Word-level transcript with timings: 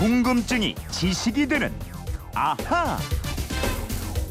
궁금증이 0.00 0.76
지식이 0.90 1.46
되는 1.46 1.70
아하. 2.34 2.96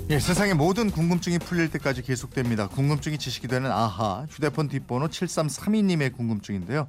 예, 0.10 0.18
세상의 0.18 0.56
모든 0.56 0.90
궁금증이 0.90 1.38
풀릴 1.38 1.70
때까지 1.70 2.02
계속됩니다. 2.02 2.68
궁금증이 2.70 3.20
지식이 3.20 3.48
되는 3.48 3.72
아하. 3.72 4.26
휴대폰 4.32 4.68
뒷번호 4.68 5.10
7332님의 5.10 6.18
궁금증인데요. 6.18 6.88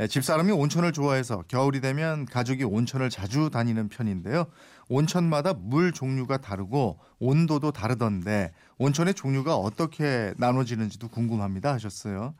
예, 0.00 0.08
집사람이 0.08 0.50
온천을 0.50 0.90
좋아해서 0.92 1.44
겨울이 1.46 1.80
되면 1.80 2.26
가족이 2.26 2.64
온천을 2.64 3.10
자주 3.10 3.48
다니는 3.48 3.90
편인데요. 3.90 4.46
온천마다 4.88 5.54
물 5.54 5.92
종류가 5.92 6.38
다르고 6.38 6.98
온도도 7.20 7.70
다르던데 7.70 8.52
온천의 8.78 9.14
종류가 9.14 9.54
어떻게 9.54 10.34
나눠지는지도 10.36 11.10
궁금합니다 11.10 11.72
하셨어요. 11.74 12.34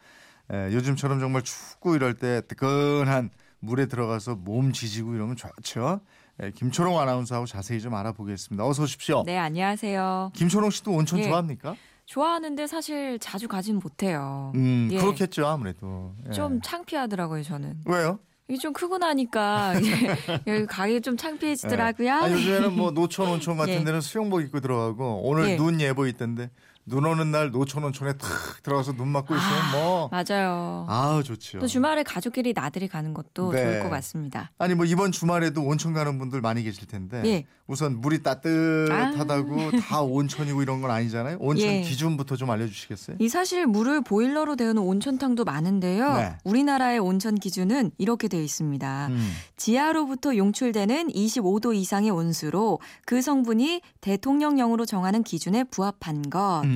예, 0.52 0.74
요즘처럼 0.74 1.20
정말 1.20 1.42
춥고 1.42 1.94
이럴 1.94 2.14
때 2.14 2.42
뜨끈한 2.48 3.30
물에 3.60 3.86
들어가서 3.86 4.36
몸 4.36 4.72
지지고 4.72 5.14
이러면 5.14 5.36
좋죠. 5.36 6.00
예, 6.42 6.50
김초롱 6.50 6.98
아나운서하고 6.98 7.46
자세히 7.46 7.80
좀 7.80 7.94
알아보겠습니다. 7.94 8.66
어서 8.66 8.82
오십시오. 8.82 9.22
네, 9.24 9.38
안녕하세요. 9.38 10.32
김초롱 10.34 10.70
씨도 10.70 10.92
온천 10.92 11.18
예. 11.20 11.24
좋아합니까? 11.24 11.76
좋아하는데 12.04 12.66
사실 12.66 13.18
자주 13.18 13.48
가진 13.48 13.76
못해요. 13.82 14.52
음, 14.54 14.88
예. 14.92 14.98
그렇겠죠 14.98 15.46
아무래도. 15.46 16.14
예. 16.28 16.32
좀 16.32 16.60
창피하더라고요, 16.62 17.42
저는. 17.42 17.80
왜요? 17.86 18.18
이게 18.48 18.58
좀 18.58 18.72
크고 18.72 18.98
나니까 18.98 19.72
여기 20.46 20.66
가기 20.66 21.00
좀 21.00 21.16
창피해지더라고요. 21.16 22.12
아, 22.12 22.30
요즘에는 22.30 22.76
뭐 22.76 22.92
노천 22.92 23.26
온천 23.28 23.56
같은 23.56 23.72
예. 23.80 23.84
데는 23.84 24.00
수영복 24.00 24.42
입고 24.42 24.60
들어가고 24.60 25.22
오늘 25.24 25.50
예. 25.50 25.56
눈 25.56 25.80
예보 25.80 26.06
있던데 26.06 26.50
눈 26.88 27.04
오는 27.04 27.32
날 27.32 27.50
노천 27.50 27.82
온천에 27.82 28.12
탁 28.12 28.28
들어가서 28.62 28.92
눈 28.92 29.08
맞고 29.08 29.34
있으면 29.34 29.70
뭐 29.72 30.08
맞아요. 30.10 30.86
아우 30.88 31.22
좋죠. 31.22 31.58
또 31.58 31.66
주말에 31.66 32.04
가족끼리 32.04 32.52
나들이 32.54 32.86
가는 32.86 33.12
것도 33.12 33.52
네. 33.52 33.62
좋을 33.62 33.82
것 33.82 33.90
같습니다. 33.90 34.52
아니 34.58 34.74
뭐 34.74 34.86
이번 34.86 35.10
주말에도 35.10 35.62
온천 35.62 35.92
가는 35.92 36.16
분들 36.18 36.40
많이 36.40 36.62
계실 36.62 36.86
텐데 36.86 37.22
예. 37.24 37.44
우선 37.66 38.00
물이 38.00 38.22
따뜻하다고 38.22 39.80
다 39.80 40.00
온천이고 40.00 40.62
이런 40.62 40.80
건 40.80 40.92
아니잖아요. 40.92 41.38
온천 41.40 41.66
예. 41.68 41.80
기준부터 41.80 42.36
좀 42.36 42.50
알려주시겠어요? 42.50 43.16
이 43.18 43.28
사실 43.28 43.66
물을 43.66 44.00
보일러로 44.00 44.54
데우는 44.54 44.80
온천탕도 44.80 45.44
많은데요. 45.44 46.14
네. 46.14 46.36
우리나라의 46.44 47.00
온천 47.00 47.34
기준은 47.34 47.90
이렇게 47.98 48.28
되어 48.28 48.40
있습니다. 48.40 49.08
음. 49.08 49.32
지하로부터 49.56 50.36
용출되는 50.36 51.08
25도 51.08 51.74
이상의 51.74 52.10
온수로 52.10 52.78
그 53.04 53.20
성분이 53.20 53.80
대통령령으로 54.00 54.86
정하는 54.86 55.24
기준에 55.24 55.64
부합한 55.64 56.30
것. 56.30 56.62
음. 56.64 56.75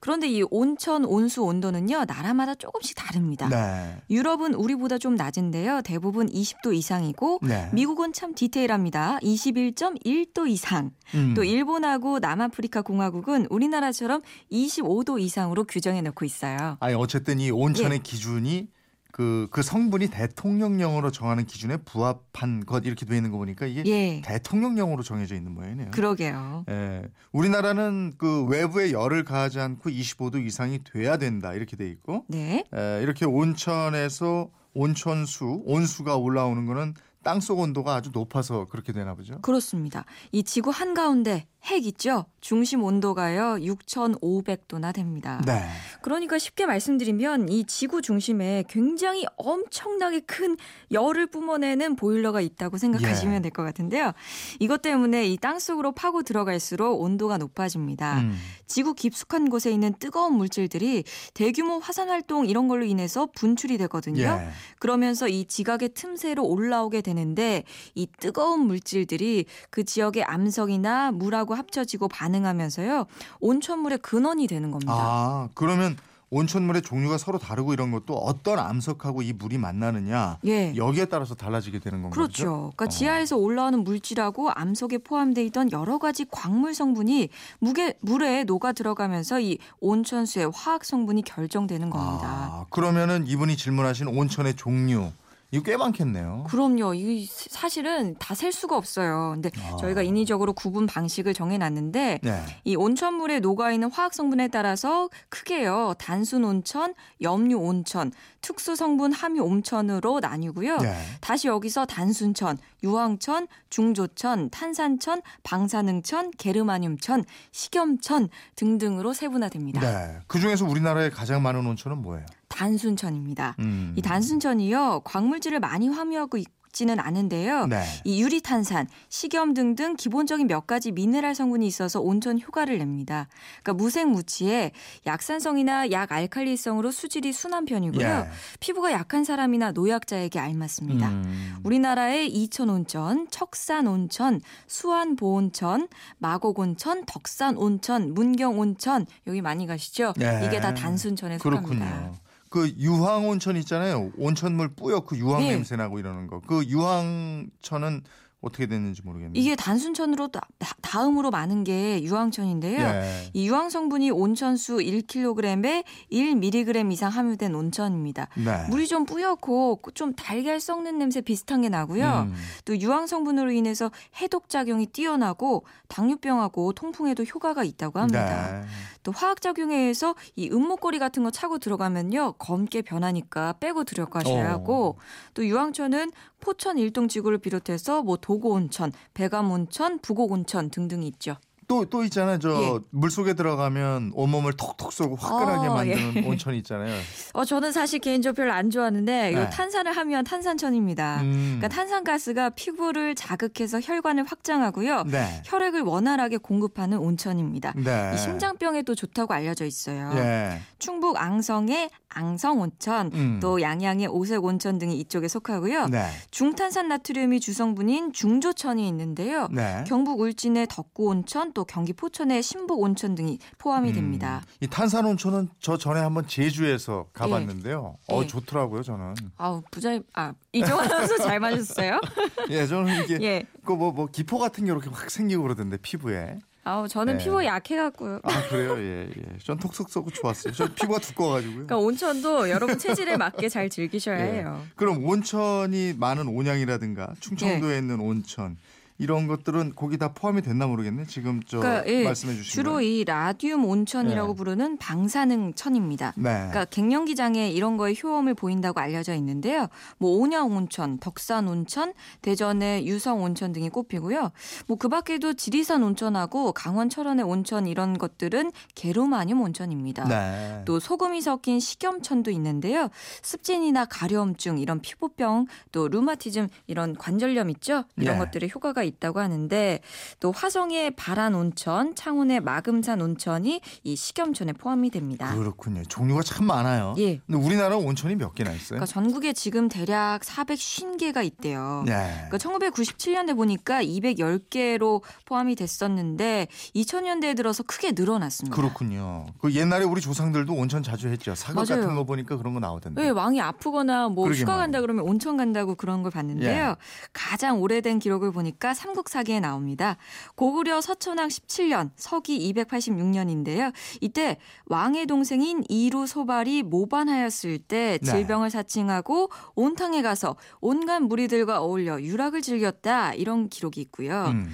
그런데 0.00 0.28
이 0.28 0.42
온천 0.50 1.04
온수 1.04 1.42
온도는요 1.42 2.06
나라마다 2.06 2.54
조금씩 2.54 2.96
다릅니다. 2.96 3.48
네. 3.48 3.96
유럽은 4.08 4.54
우리보다 4.54 4.96
좀 4.96 5.14
낮은데요. 5.14 5.82
대부분 5.82 6.26
20도 6.26 6.74
이상이고 6.74 7.40
네. 7.42 7.68
미국은 7.74 8.14
참 8.14 8.34
디테일합니다. 8.34 9.18
21.1도 9.22 10.48
이상. 10.48 10.92
음. 11.14 11.34
또 11.34 11.44
일본하고 11.44 12.18
남아프리카 12.18 12.80
공화국은 12.80 13.46
우리나라처럼 13.50 14.22
25도 14.50 15.20
이상으로 15.20 15.64
규정해 15.64 16.00
놓고 16.00 16.24
있어요. 16.24 16.78
아니 16.80 16.94
어쨌든 16.94 17.38
이 17.38 17.50
온천의 17.50 17.98
예. 17.98 18.02
기준이 18.02 18.68
그, 19.12 19.48
그 19.50 19.62
성분이 19.62 20.08
대통령령으로 20.08 21.10
정하는 21.10 21.44
기준에 21.44 21.76
부합한 21.78 22.66
것 22.66 22.84
이렇게 22.86 23.06
돼 23.06 23.16
있는 23.16 23.30
거 23.30 23.38
보니까 23.38 23.66
이게 23.66 23.82
예. 23.86 24.20
대통령령으로 24.24 25.02
정해져 25.02 25.34
있는 25.34 25.52
모양이네요. 25.52 25.90
그러게요. 25.90 26.64
예. 26.68 27.02
우리나라는 27.32 28.14
그 28.18 28.44
외부에 28.46 28.92
열을 28.92 29.24
가하지 29.24 29.60
않고 29.60 29.90
25도 29.90 30.44
이상이 30.44 30.80
돼야 30.84 31.16
된다 31.16 31.52
이렇게 31.54 31.76
돼 31.76 31.88
있고 31.88 32.24
네. 32.28 32.64
에, 32.74 33.02
이렇게 33.02 33.24
온천에서 33.24 34.50
온천수 34.74 35.62
온수가 35.64 36.16
올라오는 36.16 36.66
거는 36.66 36.94
땅속 37.22 37.58
온도가 37.58 37.96
아주 37.96 38.10
높아서 38.12 38.64
그렇게 38.66 38.92
되나 38.92 39.14
보죠. 39.14 39.38
그렇습니다. 39.42 40.04
이 40.32 40.42
지구 40.42 40.70
한가운데 40.70 41.46
핵 41.64 41.84
있죠? 41.86 42.24
중심 42.40 42.82
온도가요. 42.82 43.56
6,500도나 43.56 44.94
됩니다. 44.94 45.42
네. 45.44 45.62
그러니까 46.00 46.38
쉽게 46.38 46.64
말씀드리면 46.64 47.50
이 47.50 47.64
지구 47.64 48.00
중심에 48.00 48.64
굉장히 48.68 49.26
엄청나게 49.36 50.20
큰 50.20 50.56
열을 50.90 51.26
뿜어내는 51.26 51.96
보일러가 51.96 52.40
있다고 52.40 52.78
생각하시면 52.78 53.36
예. 53.36 53.40
될것 53.42 53.64
같은데요. 53.64 54.12
이것 54.58 54.80
때문에 54.80 55.26
이 55.26 55.36
땅속으로 55.36 55.92
파고 55.92 56.22
들어갈수록 56.22 57.00
온도가 57.00 57.36
높아집니다. 57.36 58.20
음. 58.20 58.38
지구 58.66 58.94
깊숙한 58.94 59.50
곳에 59.50 59.70
있는 59.70 59.92
뜨거운 59.98 60.34
물질들이 60.34 61.04
대규모 61.34 61.78
화산 61.78 62.08
활동 62.08 62.46
이런 62.46 62.68
걸로 62.68 62.84
인해서 62.84 63.28
분출이 63.34 63.76
되거든요. 63.78 64.22
예. 64.22 64.48
그러면서 64.78 65.28
이 65.28 65.44
지각의 65.44 65.90
틈새로 65.94 66.46
올라오게 66.46 67.02
되는데 67.02 67.64
이 67.94 68.06
뜨거운 68.18 68.60
물질들이 68.60 69.44
그 69.70 69.84
지역의 69.84 70.24
암석이나 70.24 71.12
물하고 71.12 71.49
합쳐지고 71.54 72.08
반응하면서요 72.08 73.06
온천물의 73.40 73.98
근원이 73.98 74.46
되는 74.46 74.70
겁니다. 74.70 74.92
아 74.94 75.48
그러면 75.54 75.96
온천물의 76.30 76.82
종류가 76.82 77.18
서로 77.18 77.38
다르고 77.38 77.72
이런 77.72 77.90
것도 77.90 78.14
어떤 78.14 78.58
암석하고 78.58 79.22
이 79.22 79.32
물이 79.32 79.58
만나느냐 79.58 80.38
예. 80.46 80.72
여기에 80.76 81.06
따라서 81.06 81.34
달라지게 81.34 81.80
되는 81.80 82.02
건가요? 82.02 82.14
그렇죠. 82.14 82.44
그러니까 82.76 82.84
어. 82.84 82.88
지하에서 82.88 83.36
올라오는 83.36 83.82
물질하고 83.82 84.50
암석에 84.54 84.98
포함되어 84.98 85.44
있던 85.44 85.72
여러 85.72 85.98
가지 85.98 86.24
광물 86.30 86.74
성분이 86.74 87.30
무게, 87.58 87.94
물에 88.00 88.44
녹아 88.44 88.72
들어가면서 88.72 89.40
이 89.40 89.58
온천수의 89.80 90.52
화학 90.54 90.84
성분이 90.84 91.22
결정되는 91.22 91.90
겁니다. 91.90 92.28
아, 92.28 92.66
그러면은 92.70 93.26
이분이 93.26 93.56
질문하신 93.56 94.06
온천의 94.06 94.54
종류 94.54 95.10
이거 95.52 95.64
꽤 95.64 95.76
많겠네요. 95.76 96.44
그럼요. 96.48 96.94
이 96.94 97.26
사실은 97.26 98.14
다 98.18 98.34
셀 98.34 98.52
수가 98.52 98.76
없어요. 98.76 99.32
근데 99.34 99.50
아. 99.60 99.76
저희가 99.76 100.02
인위적으로 100.02 100.52
구분 100.52 100.86
방식을 100.86 101.34
정해놨는데 101.34 102.20
네. 102.22 102.44
이 102.64 102.76
온천물에 102.76 103.40
녹아 103.40 103.72
있는 103.72 103.90
화학 103.90 104.14
성분에 104.14 104.48
따라서 104.48 105.08
크게요. 105.28 105.94
단순 105.98 106.44
온천, 106.44 106.94
염류 107.20 107.58
온천, 107.58 108.12
특수 108.40 108.76
성분 108.76 109.12
함유 109.12 109.42
온천으로 109.42 110.20
나뉘고요. 110.20 110.78
네. 110.78 110.96
다시 111.20 111.48
여기서 111.48 111.84
단순천, 111.84 112.56
유황천, 112.84 113.48
중조천, 113.68 114.50
탄산천, 114.50 115.20
방사능천, 115.42 116.30
게르마늄천, 116.38 117.24
식염천 117.50 118.28
등등으로 118.56 119.12
세분화됩니다. 119.12 119.80
네. 119.80 120.18
그 120.28 120.38
중에서 120.38 120.64
우리나라에 120.64 121.10
가장 121.10 121.42
많은 121.42 121.66
온천은 121.66 121.98
뭐예요? 121.98 122.24
단순천입니다. 122.50 123.56
음. 123.60 123.94
이 123.96 124.02
단순천이요. 124.02 125.00
광물질을 125.04 125.60
많이 125.60 125.88
함유하고 125.88 126.36
있지는 126.36 127.00
않은데요. 127.00 127.66
네. 127.66 127.82
이 128.04 128.22
유리탄산, 128.22 128.86
식염 129.08 129.54
등등 129.54 129.96
기본적인 129.96 130.46
몇 130.46 130.66
가지 130.66 130.92
미네랄 130.92 131.34
성분이 131.34 131.66
있어서 131.66 132.00
온천 132.00 132.38
효과를 132.38 132.78
냅니다. 132.78 133.28
그러니까 133.62 133.82
무색무취에 133.82 134.72
약산성이나 135.06 135.90
약 135.90 136.12
알칼리성으로 136.12 136.90
수질이 136.90 137.32
순한 137.32 137.64
편이고요. 137.64 138.06
예. 138.06 138.26
피부가 138.60 138.92
약한 138.92 139.24
사람이나 139.24 139.72
노약자에게 139.72 140.38
알맞습니다. 140.38 141.08
음. 141.08 141.56
우리나라의 141.64 142.28
이천 142.28 142.68
온천, 142.68 143.26
척산 143.30 143.86
온천, 143.86 144.40
수안 144.66 145.16
보온천, 145.16 145.88
마곡 146.18 146.58
온천, 146.58 147.04
덕산 147.06 147.56
온천, 147.56 148.12
문경 148.14 148.58
온천 148.58 149.06
여기 149.26 149.40
많이 149.40 149.66
가시죠? 149.66 150.12
예. 150.20 150.42
이게 150.44 150.60
다 150.60 150.74
단순천에 150.74 151.38
속합니다. 151.38 151.86
그렇군요. 151.86 152.29
그 152.50 152.68
유황 152.78 153.28
온천 153.28 153.56
있잖아요. 153.56 154.10
온천물 154.18 154.74
뿌옇고 154.74 155.16
유황 155.16 155.42
예. 155.44 155.50
냄새 155.50 155.76
나고 155.76 155.98
이러는 156.00 156.26
거. 156.26 156.40
그 156.40 156.64
유황천은 156.64 158.02
어떻게 158.40 158.66
됐는지 158.66 159.02
모르겠네요. 159.04 159.32
이게 159.34 159.54
단순천으로 159.54 160.28
다, 160.28 160.40
다음으로 160.80 161.30
많은 161.30 161.62
게 161.62 162.02
유황천인데요. 162.02 162.80
예. 162.80 163.30
이 163.34 163.46
유황 163.46 163.68
성분이 163.68 164.10
온천수 164.10 164.78
1kg에 164.78 165.84
1mg 166.10 166.92
이상 166.92 167.10
함유된 167.10 167.54
온천입니다. 167.54 168.28
네. 168.36 168.66
물이 168.70 168.86
좀 168.86 169.04
뿌옇고 169.04 169.80
좀 169.94 170.14
달걀 170.14 170.58
썩는 170.58 170.98
냄새 170.98 171.20
비슷한 171.20 171.60
게 171.60 171.68
나고요. 171.68 172.28
음. 172.30 172.34
또 172.64 172.78
유황 172.78 173.06
성분으로 173.06 173.50
인해서 173.52 173.90
해독 174.20 174.48
작용이 174.48 174.86
뛰어나고 174.86 175.64
당뇨병하고 175.88 176.72
통풍에도 176.72 177.24
효과가 177.24 177.62
있다고 177.64 177.98
합니다. 177.98 178.62
네. 178.62 178.66
또 179.02 179.12
화학 179.12 179.40
작용에 179.40 179.76
의해서 179.76 180.14
이 180.36 180.50
은목걸이 180.50 180.98
같은 180.98 181.22
거 181.22 181.30
차고 181.30 181.58
들어가면요 181.58 182.32
검게 182.32 182.82
변하니까 182.82 183.54
빼고 183.54 183.84
들어가셔야 183.84 184.46
어. 184.46 184.50
하고 184.50 184.98
또 185.34 185.46
유황천은 185.46 186.10
포천 186.40 186.78
일동 186.78 187.08
지구를 187.08 187.38
비롯해서 187.38 188.02
뭐 188.02 188.16
도고 188.30 188.50
온천, 188.50 188.92
백암 189.12 189.50
온천, 189.50 189.98
부곡 189.98 190.30
온천 190.30 190.70
등등이 190.70 191.08
있죠. 191.08 191.36
또 191.70 191.84
또 191.90 192.04
있잖아요. 192.04 192.38
저 192.38 192.50
예. 192.50 192.78
물속에 192.90 193.34
들어가면 193.34 194.12
온몸을 194.14 194.54
톡톡 194.54 194.92
쏘고 194.92 195.16
화끈하게 195.16 195.68
어, 195.68 195.74
만드는 195.74 196.16
예. 196.16 196.20
온천이 196.26 196.58
있잖아요. 196.58 196.94
어, 197.32 197.44
저는 197.44 197.72
사실 197.72 197.98
개인적으로 197.98 198.34
별로 198.34 198.52
안 198.52 198.70
좋아하는데 198.70 199.30
네. 199.30 199.34
요 199.34 199.48
탄산을 199.50 199.96
하면 199.96 200.24
탄산천입니다. 200.24 201.20
음. 201.22 201.58
그러니까 201.58 201.68
탄산가스가 201.68 202.50
피부를 202.50 203.14
자극해서 203.14 203.80
혈관을 203.80 204.24
확장하고요. 204.24 205.04
네. 205.04 205.42
혈액을 205.44 205.82
원활하게 205.82 206.38
공급하는 206.38 206.98
온천입니다. 206.98 207.74
네. 207.76 208.12
이 208.14 208.18
심장병에도 208.18 208.94
좋다고 208.94 209.34
알려져 209.34 209.64
있어요. 209.64 210.10
예. 210.14 210.60
충북 210.78 211.20
앙성의 211.20 211.90
앙성 212.08 212.60
온천, 212.60 213.10
음. 213.14 213.38
또 213.40 213.60
양양의 213.60 214.08
오색 214.08 214.44
온천 214.44 214.78
등이 214.78 214.98
이쪽에 214.98 215.28
속하고요. 215.28 215.86
네. 215.86 216.06
중탄산 216.30 216.88
나트륨이 216.88 217.38
주성분인 217.40 218.12
중조천이 218.12 218.86
있는데요. 218.88 219.48
네. 219.52 219.84
경북 219.86 220.20
울진의 220.20 220.66
덕구 220.68 221.04
온천, 221.06 221.52
또 221.52 221.59
경기 221.64 221.92
포천의 221.92 222.42
신복 222.42 222.80
온천 222.80 223.14
등이 223.14 223.38
포함이 223.58 223.92
됩니다. 223.92 224.42
이 224.60 224.66
탄산 224.66 225.06
온천은 225.06 225.48
저 225.60 225.76
전에 225.76 226.00
한번 226.00 226.26
제주에서 226.26 227.06
가봤는데요. 227.12 227.96
어 228.08 228.22
예. 228.22 228.26
좋더라고요 228.26 228.82
저는. 228.82 229.14
아우 229.36 229.62
부자 229.70 229.98
아 230.14 230.32
이종환 230.52 230.88
선수 230.88 231.18
잘 231.18 231.40
맞으셨어요? 231.40 232.00
예, 232.50 232.66
저는 232.66 233.04
이게 233.04 233.18
예. 233.22 233.46
그뭐 233.64 233.92
뭐 233.92 234.06
기포 234.06 234.38
같은 234.38 234.64
게 234.64 234.70
이렇게 234.70 234.90
확 234.90 235.10
생기고 235.10 235.42
그러던데 235.42 235.76
피부에. 235.78 236.38
아우 236.62 236.86
저는 236.86 237.16
네. 237.16 237.24
피부 237.24 237.42
약해갖고요. 237.44 238.20
아 238.22 238.48
그래요, 238.48 238.76
예, 238.78 239.08
예. 239.08 239.38
전 239.42 239.56
톡톡 239.58 239.88
쏘고 239.88 240.10
좋았어요. 240.10 240.52
저 240.52 240.66
피부가 240.74 240.98
두꺼워가지고요. 240.98 241.66
그러니까 241.66 241.78
온천도 241.78 242.50
여러분 242.50 242.78
체질에 242.78 243.16
맞게 243.16 243.48
잘 243.48 243.70
즐기셔야 243.70 244.20
예. 244.28 244.32
해요. 244.40 244.62
그럼 244.76 245.02
온천이 245.04 245.94
많은 245.96 246.28
온양이라든가 246.28 247.14
충청도에 247.20 247.74
예. 247.74 247.78
있는 247.78 247.98
온천 248.00 248.58
이런 249.00 249.26
것들은 249.26 249.72
거기 249.74 249.96
다 249.96 250.12
포함이 250.12 250.42
됐나 250.42 250.66
모르겠네. 250.66 251.06
지금 251.06 251.40
저 251.46 251.60
그러니까, 251.60 251.88
예, 251.88 252.04
말씀해 252.04 252.34
주신 252.34 252.50
주로 252.52 252.72
거. 252.74 252.82
이 252.82 253.04
라듐 253.04 253.64
온천이라고 253.64 254.34
네. 254.34 254.36
부르는 254.36 254.76
방사능 254.76 255.54
천입니다. 255.54 256.12
네. 256.16 256.22
그러니까 256.22 256.66
갱년기장에 256.66 257.50
이런 257.50 257.78
거에 257.78 257.94
효험을 258.00 258.34
보인다고 258.34 258.78
알려져 258.80 259.14
있는데요. 259.14 259.68
뭐 259.96 260.18
온양 260.18 260.54
온천, 260.54 260.98
덕산 260.98 261.48
온천, 261.48 261.94
대전의 262.20 262.86
유성 262.86 263.22
온천 263.22 263.52
등이 263.52 263.70
꼽히고요. 263.70 264.30
뭐 264.66 264.76
그 264.80 264.88
밖에도 264.88 265.34
지리산 265.34 265.82
온천하고 265.82 266.52
강원 266.52 266.88
철원의 266.88 267.24
온천 267.24 267.66
이런 267.66 267.98
것들은 267.98 268.50
게르마늄 268.74 269.40
온천입니다. 269.42 270.04
네. 270.08 270.62
또 270.64 270.80
소금이 270.80 271.20
섞인 271.20 271.60
식염천도 271.60 272.30
있는데요. 272.30 272.88
습진이나 273.22 273.84
가려움증 273.84 274.58
이런 274.58 274.80
피부병 274.80 275.46
또 275.70 275.88
루마티즘 275.88 276.48
이런 276.66 276.96
관절염 276.96 277.50
있죠? 277.50 277.84
이런 277.96 278.14
예. 278.14 278.18
것들에 278.18 278.48
효과가 278.54 278.82
있다고 278.90 279.20
하는데 279.20 279.80
또 280.20 280.32
화성의 280.32 280.92
바란 280.92 281.34
온천, 281.34 281.94
창원의 281.94 282.40
마금산 282.40 283.00
온천이 283.00 283.60
이 283.84 283.96
식염천에 283.96 284.52
포함이 284.54 284.90
됩니다. 284.90 285.34
그렇군요. 285.34 285.82
종류가 285.84 286.22
참 286.22 286.46
많아요. 286.46 286.94
예. 286.98 287.20
근데 287.26 287.44
우리나라 287.44 287.76
온천이 287.76 288.16
몇 288.16 288.34
개나 288.34 288.50
있어요? 288.52 288.78
그러니까 288.80 288.86
전국에 288.86 289.32
지금 289.32 289.68
대략 289.68 290.22
450개가 290.22 291.24
있대요. 291.24 291.84
네. 291.86 292.26
그러니까 292.28 292.38
1997년대 292.38 293.36
보니까 293.36 293.82
210개로 293.82 295.02
포함이 295.26 295.54
됐었는데 295.54 296.48
2000년대에 296.74 297.36
들어서 297.36 297.62
크게 297.62 297.92
늘어났습니다. 297.92 298.54
그렇군요. 298.54 299.26
그 299.38 299.52
옛날에 299.54 299.84
우리 299.84 300.00
조상들도 300.00 300.52
온천 300.52 300.82
자주 300.82 301.08
했죠. 301.08 301.34
사극 301.34 301.66
맞아요. 301.66 301.82
같은 301.82 301.94
거 301.94 302.04
보니까 302.04 302.36
그런 302.36 302.54
거 302.54 302.60
나오던데. 302.60 303.00
왜 303.00 303.10
왕이 303.10 303.40
아프거나 303.40 304.08
뭐 304.08 304.26
휴가 304.28 304.52
말이에요. 304.52 304.60
간다 304.60 304.80
그러면 304.80 305.04
온천 305.04 305.36
간다고 305.36 305.74
그런 305.74 306.02
걸 306.02 306.10
봤는데요. 306.10 306.68
예. 306.70 306.76
가장 307.12 307.60
오래된 307.60 307.98
기록을 307.98 308.32
보니까 308.32 308.74
삼국사기에 308.80 309.40
나옵니다. 309.40 309.96
고구려 310.34 310.80
서천왕 310.80 311.28
17년, 311.28 311.90
서기 311.96 312.52
286년인데요. 312.52 313.72
이때 314.00 314.38
왕의 314.66 315.06
동생인 315.06 315.62
이루 315.68 316.06
소발이 316.06 316.62
모반하였을 316.62 317.58
때 317.58 317.98
네. 318.02 318.10
질병을 318.10 318.50
사칭하고 318.50 319.30
온탕에 319.54 320.02
가서 320.02 320.36
온갖 320.60 321.00
무리들과 321.00 321.60
어울려 321.60 322.00
유락을 322.00 322.40
즐겼다 322.40 323.14
이런 323.14 323.48
기록이 323.48 323.80
있고요. 323.82 324.26
음. 324.28 324.50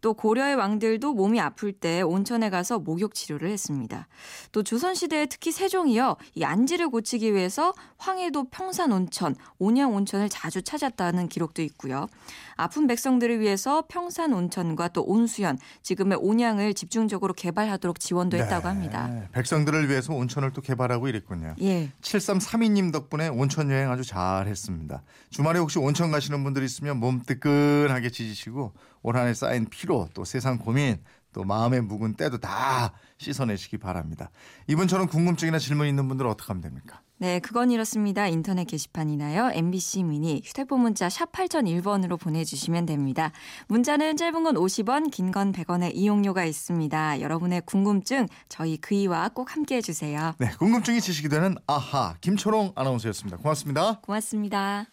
또 0.00 0.14
고려의 0.14 0.56
왕들도 0.56 1.14
몸이 1.14 1.40
아플 1.40 1.72
때 1.72 2.00
온천에 2.02 2.50
가서 2.50 2.78
목욕 2.78 3.14
치료를 3.14 3.50
했습니다. 3.50 4.08
또 4.52 4.62
조선시대에 4.62 5.26
특히 5.26 5.52
세종이요. 5.52 6.16
이 6.34 6.44
안지를 6.44 6.88
고치기 6.88 7.34
위해서 7.34 7.72
황해도 7.98 8.48
평산 8.50 8.92
온천, 8.92 9.34
온양 9.58 9.94
온천을 9.94 10.28
자주 10.28 10.62
찾았다는 10.62 11.28
기록도 11.28 11.62
있고요. 11.62 12.08
아픈 12.56 12.86
백성들을 12.86 13.40
위해서 13.40 13.84
평산 13.88 14.32
온천과 14.32 14.88
또 14.88 15.02
온수연, 15.02 15.58
지금의 15.82 16.18
온양을 16.20 16.74
집중적으로 16.74 17.32
개발하도록 17.32 17.98
지원도 17.98 18.36
했다고 18.36 18.62
네. 18.62 18.68
합니다. 18.68 19.28
백성들을 19.32 19.88
위해서 19.88 20.12
온천을 20.12 20.52
또 20.52 20.60
개발하고 20.60 21.08
이랬군요. 21.08 21.54
예. 21.62 21.90
7332님 22.02 22.92
덕분에 22.92 23.28
온천 23.28 23.70
여행 23.70 23.90
아주 23.90 24.04
잘 24.04 24.46
했습니다. 24.46 25.02
주말에 25.30 25.58
혹시 25.58 25.78
온천 25.78 26.10
가시는 26.10 26.44
분들 26.44 26.62
있으면 26.62 26.98
몸 26.98 27.22
뜨끈하게 27.24 28.10
지지시고 28.10 28.72
올 29.02 29.16
한해 29.16 29.32
쌓인 29.32 29.66
피로 29.90 30.08
또 30.14 30.24
세상 30.24 30.56
고민 30.56 31.02
또 31.32 31.42
마음에 31.42 31.80
묵은 31.80 32.14
때도 32.14 32.38
다 32.38 32.92
씻어내시기 33.18 33.78
바랍니다. 33.78 34.30
이분처럼 34.68 35.08
궁금증이나 35.08 35.58
질문 35.58 35.88
있는 35.88 36.06
분들은 36.06 36.30
어떻게 36.30 36.46
하면 36.48 36.60
됩니까? 36.62 37.00
네, 37.18 37.40
그건 37.40 37.72
이렇습니다. 37.72 38.28
인터넷 38.28 38.64
게시판이나요. 38.66 39.50
MBC 39.52 40.04
미니 40.04 40.42
휴대폰 40.44 40.80
문자 40.80 41.08
샵 41.08 41.32
8001번으로 41.32 42.18
보내주시면 42.20 42.86
됩니다. 42.86 43.32
문자는 43.68 44.16
짧은 44.16 44.44
건 44.44 44.54
50원, 44.54 45.10
긴 45.10 45.32
건 45.32 45.50
100원의 45.52 45.90
이용료가 45.94 46.44
있습니다. 46.44 47.20
여러분의 47.20 47.62
궁금증 47.66 48.26
저희 48.48 48.76
그이와 48.76 49.30
꼭 49.30 49.54
함께해 49.56 49.80
주세요. 49.80 50.34
네, 50.38 50.50
궁금증이 50.58 51.00
지식이 51.00 51.28
되는 51.28 51.56
아하 51.66 52.14
김초롱 52.20 52.72
아나운서였습니다. 52.76 53.38
고맙습니다. 53.38 54.00
고맙습니다. 54.02 54.86